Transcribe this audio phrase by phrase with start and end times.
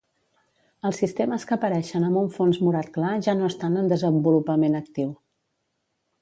[0.89, 5.15] Els sistemes que apareixen amb un fons morat clar ja no estan en desenvolupament actiu.